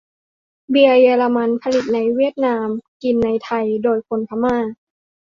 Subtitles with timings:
[0.69, 2.67] เบียร์เยอรมัน ผลิตในเวียดนาม
[3.03, 4.57] กินในไทย โดยคนพม่า